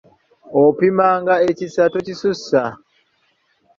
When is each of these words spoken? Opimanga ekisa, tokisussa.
Opimanga 0.63 1.33
ekisa, 1.49 1.83
tokisussa. 1.93 2.61